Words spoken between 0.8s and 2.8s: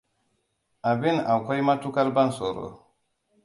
Abin akwai matukar ban tsoro.